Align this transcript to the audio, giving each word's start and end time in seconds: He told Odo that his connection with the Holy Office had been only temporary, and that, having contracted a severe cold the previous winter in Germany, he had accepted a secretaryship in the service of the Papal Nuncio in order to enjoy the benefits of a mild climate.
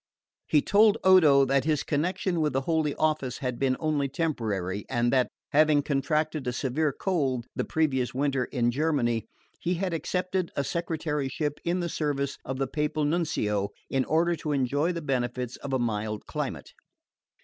He 0.47 0.63
told 0.63 0.97
Odo 1.03 1.45
that 1.45 1.63
his 1.63 1.83
connection 1.83 2.41
with 2.41 2.53
the 2.53 2.61
Holy 2.61 2.95
Office 2.95 3.37
had 3.37 3.59
been 3.59 3.77
only 3.79 4.07
temporary, 4.09 4.83
and 4.89 5.13
that, 5.13 5.27
having 5.51 5.83
contracted 5.83 6.47
a 6.47 6.53
severe 6.53 6.91
cold 6.91 7.45
the 7.55 7.65
previous 7.65 8.11
winter 8.11 8.45
in 8.45 8.71
Germany, 8.71 9.27
he 9.59 9.75
had 9.75 9.93
accepted 9.93 10.49
a 10.55 10.63
secretaryship 10.63 11.59
in 11.63 11.81
the 11.81 11.87
service 11.87 12.39
of 12.43 12.57
the 12.57 12.65
Papal 12.65 13.03
Nuncio 13.05 13.69
in 13.91 14.03
order 14.05 14.35
to 14.37 14.53
enjoy 14.53 14.91
the 14.91 15.03
benefits 15.03 15.55
of 15.57 15.71
a 15.71 15.77
mild 15.77 16.25
climate. 16.25 16.71